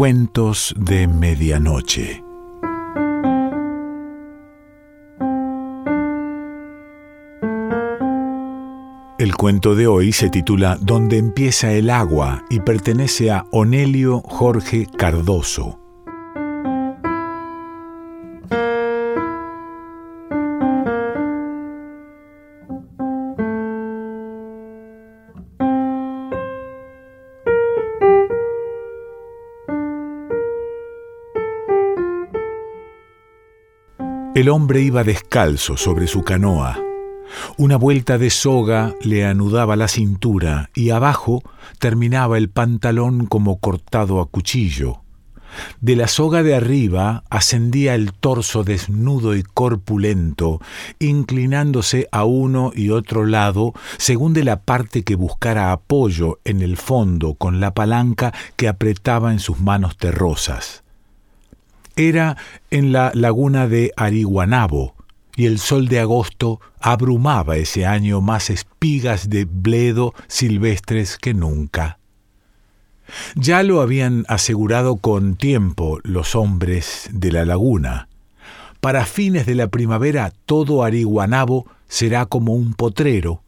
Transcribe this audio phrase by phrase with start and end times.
[0.00, 2.24] Cuentos de Medianoche.
[9.18, 14.86] El cuento de hoy se titula Donde empieza el agua y pertenece a Onelio Jorge
[14.86, 15.78] Cardoso.
[34.40, 36.80] El hombre iba descalzo sobre su canoa.
[37.58, 41.42] Una vuelta de soga le anudaba la cintura y abajo
[41.78, 45.02] terminaba el pantalón como cortado a cuchillo.
[45.82, 50.62] De la soga de arriba ascendía el torso desnudo y corpulento,
[50.98, 56.78] inclinándose a uno y otro lado según de la parte que buscara apoyo en el
[56.78, 60.82] fondo con la palanca que apretaba en sus manos terrosas.
[62.00, 62.38] Era
[62.70, 64.94] en la laguna de Ariguanabo,
[65.36, 71.98] y el sol de agosto abrumaba ese año más espigas de bledo silvestres que nunca.
[73.34, 78.08] Ya lo habían asegurado con tiempo los hombres de la laguna.
[78.80, 83.42] Para fines de la primavera todo Ariguanabo será como un potrero.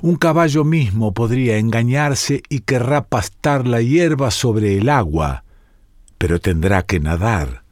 [0.00, 5.42] Un caballo mismo podría engañarse y querrá pastar la hierba sobre el agua,
[6.18, 7.63] pero tendrá que nadar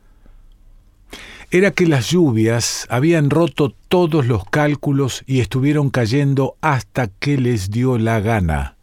[1.55, 7.71] era que las lluvias habían roto todos los cálculos y estuvieron cayendo hasta que les
[7.71, 8.77] dio la gana.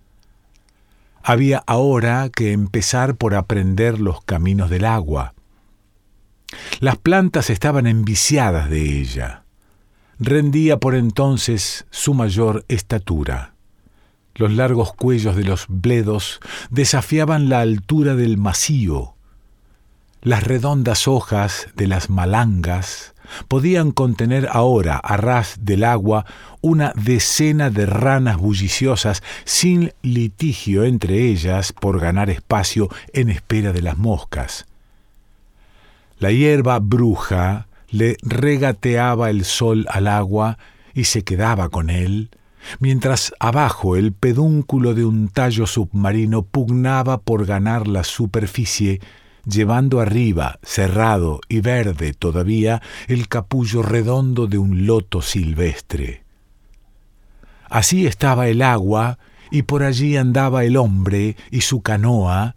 [1.24, 5.34] Había ahora que empezar por aprender los caminos del agua.
[6.80, 9.46] Las plantas estaban enviciadas de ella.
[10.20, 13.56] Rendía por entonces su mayor estatura.
[14.36, 16.40] Los largos cuellos de los bledos
[16.70, 19.16] desafiaban la altura del macío
[20.22, 23.14] las redondas hojas de las malangas
[23.48, 26.26] podían contener ahora, a ras del agua,
[26.62, 33.82] una decena de ranas bulliciosas sin litigio entre ellas por ganar espacio en espera de
[33.82, 34.66] las moscas.
[36.18, 40.58] La hierba bruja le regateaba el sol al agua
[40.94, 42.30] y se quedaba con él,
[42.80, 49.00] mientras abajo el pedúnculo de un tallo submarino pugnaba por ganar la superficie
[49.50, 56.24] llevando arriba, cerrado y verde todavía, el capullo redondo de un loto silvestre.
[57.70, 59.20] Así estaba el agua,
[59.52, 62.56] y por allí andaba el hombre y su canoa,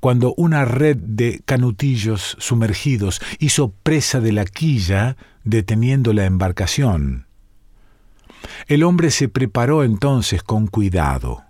[0.00, 7.26] cuando una red de canutillos sumergidos hizo presa de la quilla, deteniendo la embarcación.
[8.66, 11.44] El hombre se preparó entonces con cuidado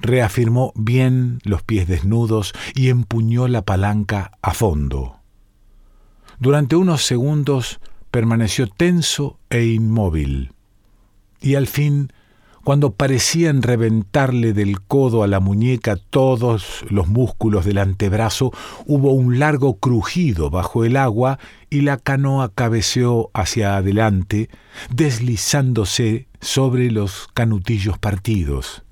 [0.00, 5.16] reafirmó bien los pies desnudos y empuñó la palanca a fondo.
[6.38, 10.52] Durante unos segundos permaneció tenso e inmóvil,
[11.40, 12.12] y al fin,
[12.64, 18.52] cuando parecían reventarle del codo a la muñeca todos los músculos del antebrazo,
[18.86, 21.38] hubo un largo crujido bajo el agua
[21.70, 24.50] y la canoa cabeceó hacia adelante,
[24.94, 28.82] deslizándose sobre los canutillos partidos.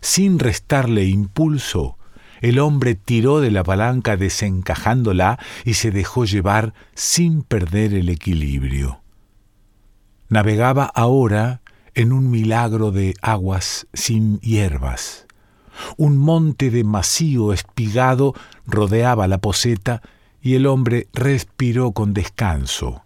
[0.00, 1.98] Sin restarle impulso,
[2.40, 9.00] el hombre tiró de la palanca desencajándola y se dejó llevar sin perder el equilibrio.
[10.28, 11.62] Navegaba ahora
[11.94, 15.26] en un milagro de aguas sin hierbas.
[15.96, 18.34] Un monte de macío espigado
[18.66, 20.02] rodeaba la poseta
[20.40, 23.02] y el hombre respiró con descanso.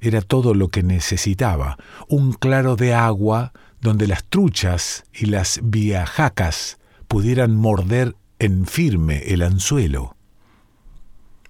[0.00, 1.76] Era todo lo que necesitaba,
[2.08, 6.78] un claro de agua donde las truchas y las viajacas
[7.08, 10.16] pudieran morder en firme el anzuelo.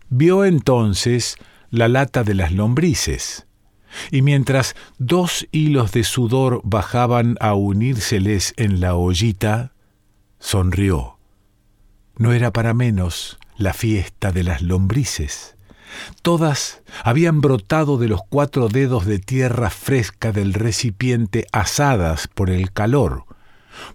[0.09, 1.37] Vio entonces
[1.71, 3.47] la lata de las lombrices,
[4.11, 9.73] y mientras dos hilos de sudor bajaban a unírseles en la ollita,
[10.39, 11.19] sonrió.
[12.17, 15.57] No era para menos la fiesta de las lombrices.
[16.23, 22.73] Todas habían brotado de los cuatro dedos de tierra fresca del recipiente asadas por el
[22.73, 23.25] calor.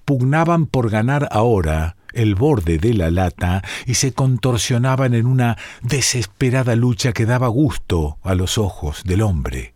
[0.05, 6.75] Pugnaban por ganar ahora el borde de la lata y se contorsionaban en una desesperada
[6.75, 9.73] lucha que daba gusto a los ojos del hombre.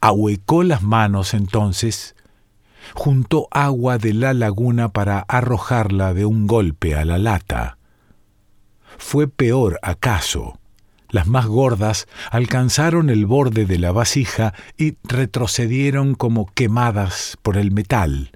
[0.00, 2.14] Ahuecó las manos entonces,
[2.94, 7.78] juntó agua de la laguna para arrojarla de un golpe a la lata.
[8.98, 10.58] Fue peor acaso
[11.12, 17.70] las más gordas alcanzaron el borde de la vasija y retrocedieron como quemadas por el
[17.70, 18.32] metal.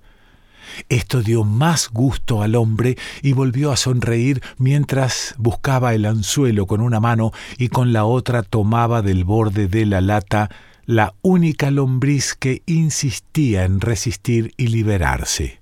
[0.88, 6.82] Esto dio más gusto al hombre y volvió a sonreír mientras buscaba el anzuelo con
[6.82, 10.50] una mano y con la otra tomaba del borde de la lata
[10.84, 15.60] la única lombriz que insistía en resistir y liberarse.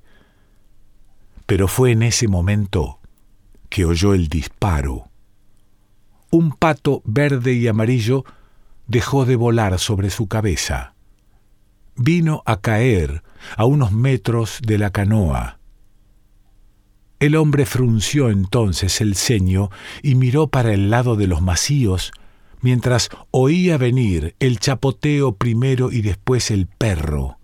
[1.47, 2.99] Pero fue en ese momento
[3.69, 5.09] que oyó el disparo.
[6.35, 8.25] Un pato verde y amarillo
[8.89, 10.97] dejó de volar sobre su cabeza.
[11.95, 13.23] Vino a caer
[13.57, 15.61] a unos metros de la canoa.
[17.21, 19.71] El hombre frunció entonces el ceño
[20.03, 22.11] y miró para el lado de los macíos,
[22.61, 27.39] mientras oía venir el chapoteo primero y después el perro.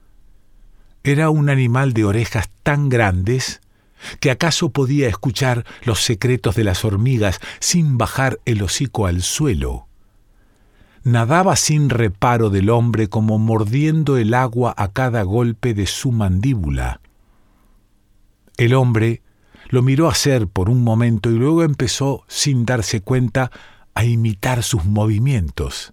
[1.05, 3.60] Era un animal de orejas tan grandes
[4.21, 9.87] que acaso podía escuchar los secretos de las hormigas sin bajar el hocico al suelo
[11.03, 17.01] nadaba sin reparo del hombre como mordiendo el agua a cada golpe de su mandíbula.
[18.57, 19.23] El hombre
[19.69, 23.51] lo miró hacer por un momento y luego empezó, sin darse cuenta,
[23.95, 25.93] a imitar sus movimientos.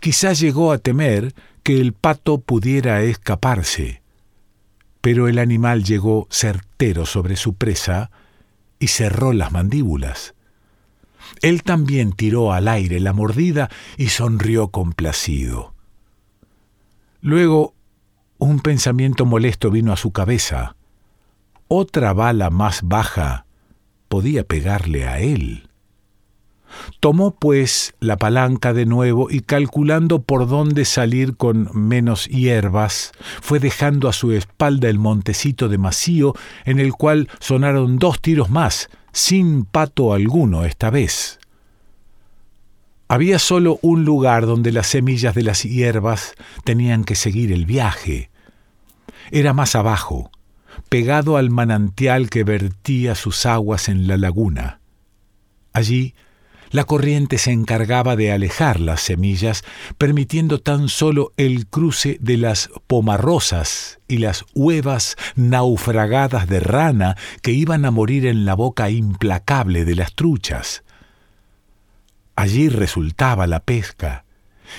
[0.00, 3.99] Quizá llegó a temer que el pato pudiera escaparse,
[5.00, 8.10] pero el animal llegó certero sobre su presa
[8.78, 10.34] y cerró las mandíbulas.
[11.42, 15.74] Él también tiró al aire la mordida y sonrió complacido.
[17.20, 17.74] Luego
[18.38, 20.76] un pensamiento molesto vino a su cabeza.
[21.68, 23.46] Otra bala más baja
[24.08, 25.69] podía pegarle a él.
[27.00, 33.58] Tomó pues la palanca de nuevo y calculando por dónde salir con menos hierbas, fue
[33.58, 36.34] dejando a su espalda el montecito de macío
[36.64, 41.38] en el cual sonaron dos tiros más, sin pato alguno esta vez.
[43.08, 48.30] Había solo un lugar donde las semillas de las hierbas tenían que seguir el viaje.
[49.32, 50.30] Era más abajo,
[50.88, 54.80] pegado al manantial que vertía sus aguas en la laguna.
[55.72, 56.14] Allí,
[56.70, 59.64] la corriente se encargaba de alejar las semillas,
[59.98, 67.52] permitiendo tan solo el cruce de las pomarrosas y las huevas naufragadas de rana que
[67.52, 70.84] iban a morir en la boca implacable de las truchas.
[72.36, 74.24] Allí resultaba la pesca,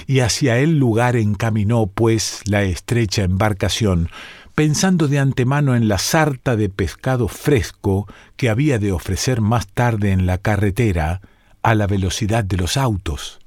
[0.07, 4.09] y hacia el lugar encaminó, pues, la estrecha embarcación,
[4.55, 8.07] pensando de antemano en la sarta de pescado fresco
[8.38, 11.21] que había de ofrecer más tarde en la carretera,
[11.63, 13.40] a la velocidad de los autos.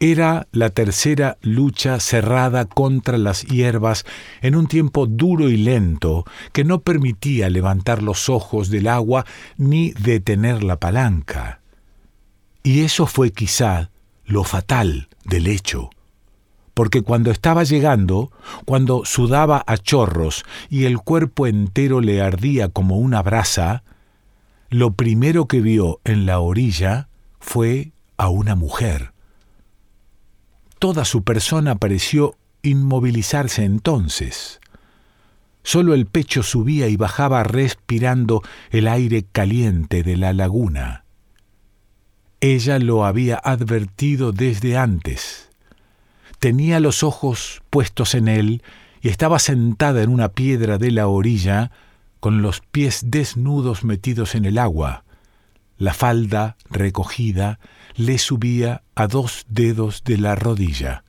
[0.00, 4.04] Era la tercera lucha cerrada contra las hierbas
[4.40, 9.24] en un tiempo duro y lento que no permitía levantar los ojos del agua
[9.56, 11.60] ni detener la palanca.
[12.64, 13.90] Y eso fue quizá
[14.24, 15.90] lo fatal del hecho,
[16.74, 18.32] porque cuando estaba llegando,
[18.64, 23.84] cuando sudaba a chorros y el cuerpo entero le ardía como una brasa,
[24.72, 27.08] lo primero que vio en la orilla
[27.40, 29.12] fue a una mujer.
[30.78, 34.60] Toda su persona pareció inmovilizarse entonces.
[35.62, 38.40] Solo el pecho subía y bajaba respirando
[38.70, 41.04] el aire caliente de la laguna.
[42.40, 45.50] Ella lo había advertido desde antes.
[46.38, 48.62] Tenía los ojos puestos en él
[49.02, 51.72] y estaba sentada en una piedra de la orilla,
[52.22, 55.02] con los pies desnudos metidos en el agua.
[55.76, 57.58] La falda recogida
[57.96, 61.02] le subía a dos dedos de la rodilla.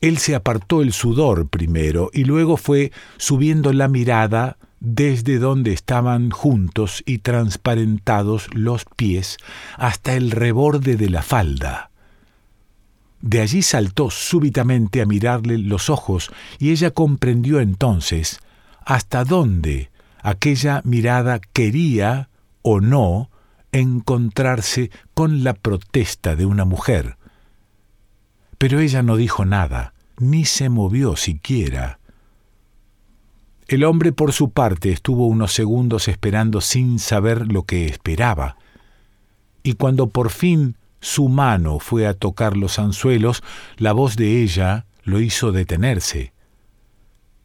[0.00, 6.30] Él se apartó el sudor primero y luego fue subiendo la mirada desde donde estaban
[6.30, 9.36] juntos y transparentados los pies
[9.76, 11.90] hasta el reborde de la falda.
[13.20, 18.40] De allí saltó súbitamente a mirarle los ojos y ella comprendió entonces
[18.88, 19.90] hasta dónde
[20.22, 22.30] aquella mirada quería
[22.62, 23.28] o no
[23.70, 27.18] encontrarse con la protesta de una mujer.
[28.56, 31.98] Pero ella no dijo nada, ni se movió siquiera.
[33.66, 38.56] El hombre por su parte estuvo unos segundos esperando sin saber lo que esperaba,
[39.62, 43.42] y cuando por fin su mano fue a tocar los anzuelos,
[43.76, 46.32] la voz de ella lo hizo detenerse.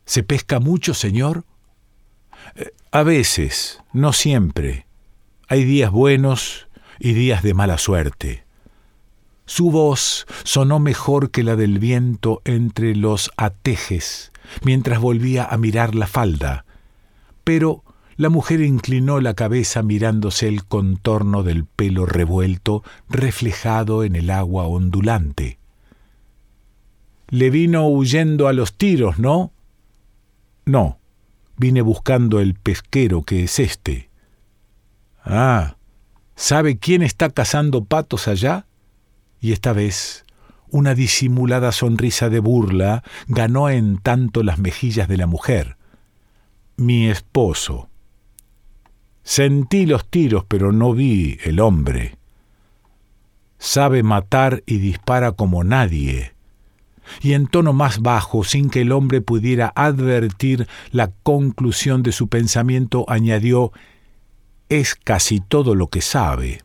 [0.05, 1.45] ¿Se pesca mucho, señor?
[2.55, 4.86] Eh, a veces, no siempre.
[5.48, 6.67] Hay días buenos
[7.00, 8.43] y días de mala suerte.
[9.45, 14.31] Su voz sonó mejor que la del viento entre los atejes
[14.63, 16.65] mientras volvía a mirar la falda,
[17.43, 17.83] pero
[18.15, 24.67] la mujer inclinó la cabeza mirándose el contorno del pelo revuelto reflejado en el agua
[24.67, 25.57] ondulante.
[27.29, 29.51] Le vino huyendo a los tiros, ¿no?
[30.65, 31.00] No,
[31.58, 34.10] vine buscando el pesquero que es este.
[35.24, 35.77] Ah,
[36.36, 38.65] ¿sabe quién está cazando patos allá?
[39.39, 40.25] Y esta vez
[40.70, 45.77] una disimulada sonrisa de burla ganó en tanto las mejillas de la mujer.
[46.77, 47.89] Mi esposo.
[49.22, 52.17] Sentí los tiros, pero no vi el hombre.
[53.58, 56.34] Sabe matar y dispara como nadie
[57.22, 62.27] y en tono más bajo, sin que el hombre pudiera advertir la conclusión de su
[62.27, 63.72] pensamiento, añadió
[64.69, 66.62] Es casi todo lo que sabe.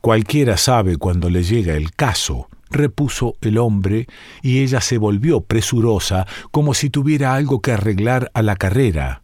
[0.00, 4.06] Cualquiera sabe cuando le llega el caso, repuso el hombre,
[4.42, 9.22] y ella se volvió presurosa, como si tuviera algo que arreglar a la carrera.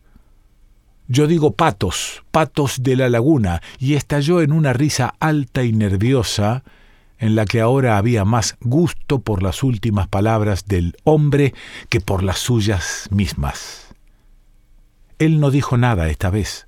[1.08, 6.64] Yo digo patos, patos de la laguna, y estalló en una risa alta y nerviosa,
[7.22, 11.54] en la que ahora había más gusto por las últimas palabras del hombre
[11.88, 13.94] que por las suyas mismas.
[15.20, 16.66] Él no dijo nada esta vez.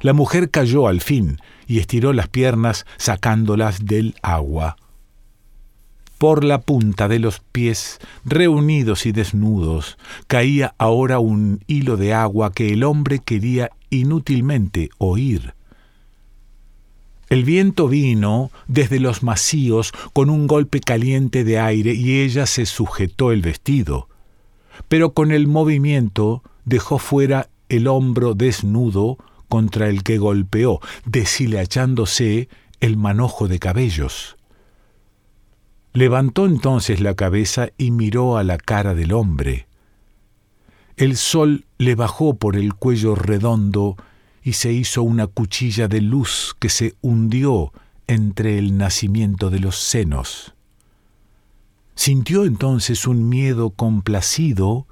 [0.00, 4.76] La mujer cayó al fin y estiró las piernas sacándolas del agua.
[6.18, 9.98] Por la punta de los pies, reunidos y desnudos,
[10.28, 15.57] caía ahora un hilo de agua que el hombre quería inútilmente oír.
[17.28, 22.64] El viento vino desde los macíos con un golpe caliente de aire y ella se
[22.64, 24.08] sujetó el vestido,
[24.88, 29.18] pero con el movimiento dejó fuera el hombro desnudo
[29.48, 32.48] contra el que golpeó, deshilachándose
[32.80, 34.36] el manojo de cabellos.
[35.92, 39.66] Levantó entonces la cabeza y miró a la cara del hombre.
[40.96, 43.96] El sol le bajó por el cuello redondo
[44.42, 47.72] y se hizo una cuchilla de luz que se hundió
[48.06, 50.54] entre el nacimiento de los senos.
[51.94, 54.86] Sintió entonces un miedo complacido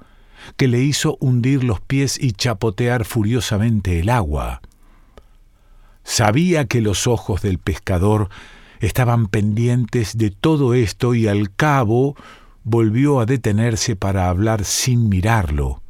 [0.55, 4.61] que le hizo hundir los pies y chapotear furiosamente el agua.
[6.03, 8.29] Sabía que los ojos del pescador
[8.79, 12.15] estaban pendientes de todo esto y al cabo
[12.63, 15.81] volvió a detenerse para hablar sin mirarlo.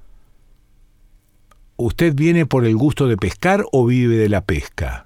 [1.80, 5.06] ¿Usted viene por el gusto de pescar o vive de la pesca?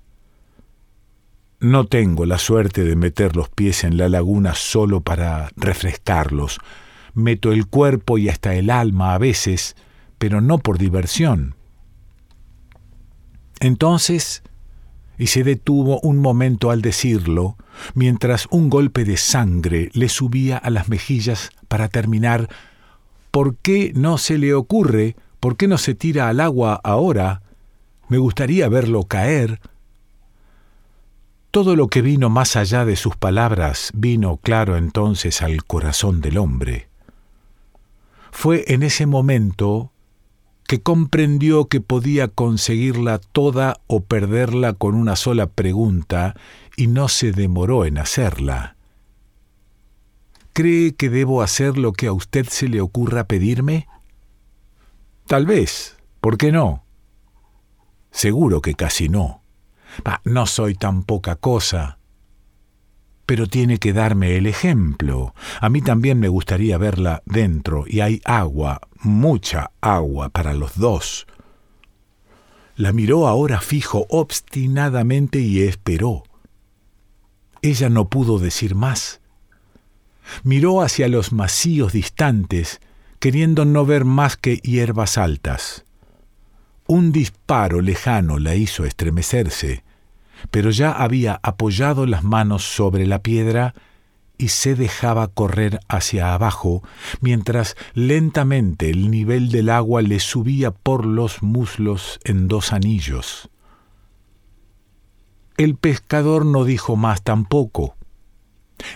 [1.59, 6.59] No tengo la suerte de meter los pies en la laguna solo para refrescarlos.
[7.13, 9.75] Meto el cuerpo y hasta el alma a veces,
[10.17, 11.55] pero no por diversión.
[13.59, 14.41] Entonces,
[15.17, 17.57] y se detuvo un momento al decirlo,
[17.95, 22.47] mientras un golpe de sangre le subía a las mejillas para terminar,
[23.29, 27.41] ¿por qué no se le ocurre ¿Por qué no se tira al agua ahora?
[28.10, 29.60] Me gustaría verlo caer.
[31.50, 36.38] Todo lo que vino más allá de sus palabras vino claro entonces al corazón del
[36.38, 36.89] hombre.
[38.29, 39.91] Fue en ese momento
[40.67, 46.36] que comprendió que podía conseguirla toda o perderla con una sola pregunta
[46.77, 48.75] y no se demoró en hacerla.
[50.53, 53.88] ¿Cree que debo hacer lo que a usted se le ocurra pedirme?
[55.31, 56.83] Tal vez, ¿por qué no?
[58.11, 59.43] Seguro que casi no.
[60.25, 62.00] no soy tan poca cosa.
[63.25, 65.33] Pero tiene que darme el ejemplo.
[65.61, 71.27] A mí también me gustaría verla dentro, y hay agua, mucha agua para los dos.
[72.75, 76.23] La miró ahora fijo obstinadamente y esperó.
[77.61, 79.21] Ella no pudo decir más.
[80.43, 82.81] Miró hacia los macíos distantes
[83.21, 85.85] queriendo no ver más que hierbas altas.
[86.87, 89.83] Un disparo lejano la hizo estremecerse,
[90.49, 93.75] pero ya había apoyado las manos sobre la piedra
[94.39, 96.81] y se dejaba correr hacia abajo,
[97.21, 103.51] mientras lentamente el nivel del agua le subía por los muslos en dos anillos.
[105.57, 107.95] El pescador no dijo más tampoco.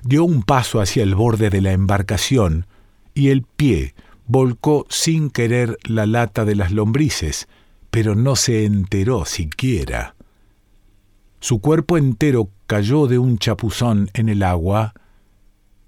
[0.04, 2.66] Dio un paso hacia el borde de la embarcación
[3.14, 3.94] y el pie
[4.28, 7.48] volcó sin querer la lata de las lombrices,
[7.92, 10.16] pero no se enteró siquiera.
[11.40, 14.94] Su cuerpo entero cayó de un chapuzón en el agua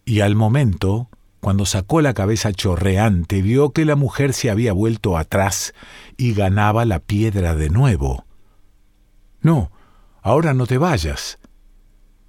[0.06, 1.10] y al momento,
[1.41, 5.74] cuando sacó la cabeza chorreante, vio que la mujer se había vuelto atrás
[6.15, 8.25] y ganaba la piedra de nuevo.
[9.41, 9.72] No,
[10.22, 11.39] ahora no te vayas.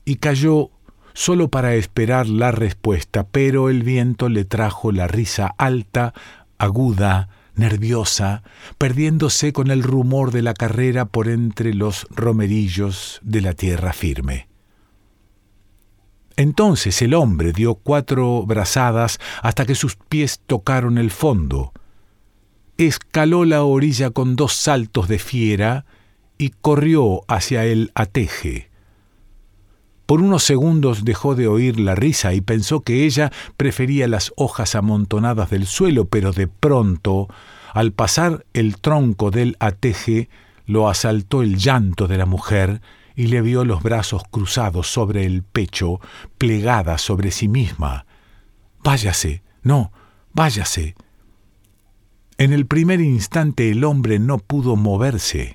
[0.04, 0.70] Y cayó
[1.18, 6.14] solo para esperar la respuesta, pero el viento le trajo la risa alta,
[6.58, 8.44] aguda, nerviosa,
[8.78, 14.46] perdiéndose con el rumor de la carrera por entre los romerillos de la tierra firme.
[16.37, 21.72] Entonces el hombre dio cuatro brazadas hasta que sus pies tocaron el fondo.
[22.76, 25.84] Escaló la orilla con dos saltos de fiera
[26.38, 28.67] y corrió hacia el ateje.
[30.08, 34.74] Por unos segundos dejó de oír la risa y pensó que ella prefería las hojas
[34.74, 37.28] amontonadas del suelo, pero de pronto,
[37.74, 40.30] al pasar el tronco del ateje,
[40.64, 42.80] lo asaltó el llanto de la mujer
[43.16, 46.00] y le vio los brazos cruzados sobre el pecho,
[46.38, 48.06] plegada sobre sí misma.
[48.82, 49.92] Váyase, no,
[50.32, 50.94] váyase.
[52.38, 55.52] En el primer instante el hombre no pudo moverse.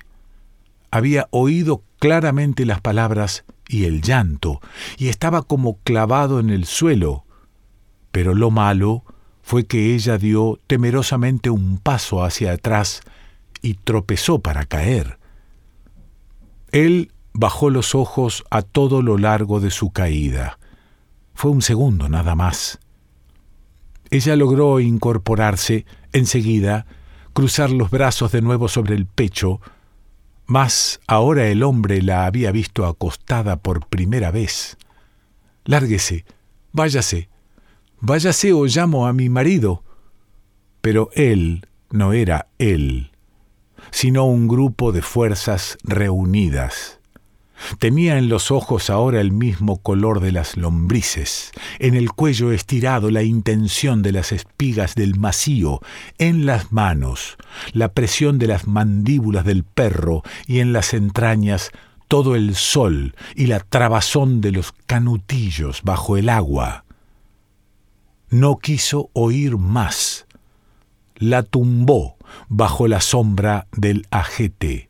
[0.92, 4.60] Había oído claramente las palabras y el llanto,
[4.98, 7.24] y estaba como clavado en el suelo.
[8.12, 9.04] Pero lo malo
[9.42, 13.02] fue que ella dio temerosamente un paso hacia atrás
[13.60, 15.18] y tropezó para caer.
[16.72, 20.58] Él bajó los ojos a todo lo largo de su caída.
[21.34, 22.78] Fue un segundo nada más.
[24.10, 26.86] Ella logró incorporarse enseguida,
[27.32, 29.60] cruzar los brazos de nuevo sobre el pecho,
[30.46, 34.76] mas ahora el hombre la había visto acostada por primera vez.
[35.64, 36.24] Lárguese,
[36.72, 37.28] váyase,
[38.00, 39.82] váyase o llamo a mi marido.
[40.80, 43.10] Pero él no era él,
[43.90, 47.00] sino un grupo de fuerzas reunidas.
[47.78, 53.10] Tenía en los ojos ahora el mismo color de las lombrices, en el cuello estirado
[53.10, 55.80] la intención de las espigas del macío,
[56.18, 57.36] en las manos
[57.72, 61.70] la presión de las mandíbulas del perro y en las entrañas
[62.08, 66.84] todo el sol y la trabazón de los canutillos bajo el agua.
[68.30, 70.26] No quiso oír más.
[71.16, 72.16] La tumbó
[72.48, 74.88] bajo la sombra del ajete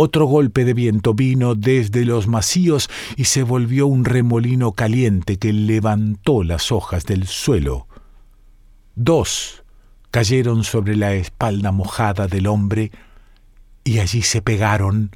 [0.00, 5.52] otro golpe de viento vino desde los macíos y se volvió un remolino caliente que
[5.52, 7.88] levantó las hojas del suelo.
[8.94, 9.64] Dos
[10.12, 12.92] cayeron sobre la espalda mojada del hombre
[13.82, 15.10] y allí se pegaron,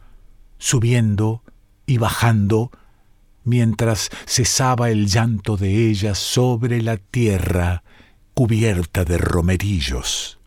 [0.59, 1.45] subiendo
[1.87, 2.73] y bajando,
[3.45, 7.85] mientras cesaba el llanto de ellas sobre la tierra
[8.35, 10.41] cubierta de romerillos.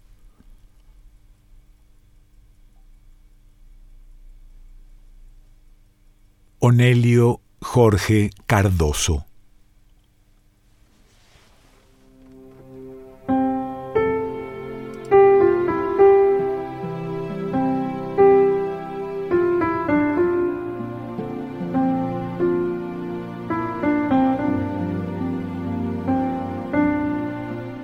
[6.67, 9.23] Onelio Jorge Cardoso.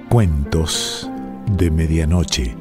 [0.10, 1.08] Cuentos
[1.52, 2.61] de Medianoche.